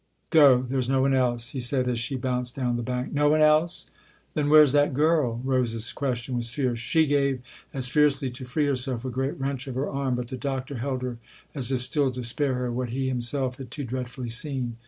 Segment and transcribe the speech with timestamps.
[0.31, 0.63] "Go.
[0.63, 3.85] There's no one else," he said as she bounced down the bank." No one else?
[4.33, 5.39] Then where's that girl?
[5.43, 6.79] "Rose's question was fierce.
[6.79, 7.39] She gave,
[7.71, 11.03] as fiercely, to free herself, a great wrench of her arm, but the Doctor held
[11.03, 11.19] her
[11.53, 14.77] as if still to spare her what he himself had too dreadfully seen.